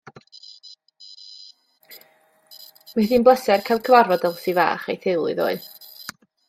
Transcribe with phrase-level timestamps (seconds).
[2.95, 5.63] Mi oedd hi'n bleser cael cyfarfod Elsi fach a'i theulu ddoe.